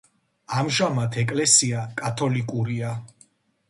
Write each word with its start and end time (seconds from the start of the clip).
ამჟამად 0.61 1.19
ეკლესია 1.25 1.87
კათოლიკურია. 2.03 2.95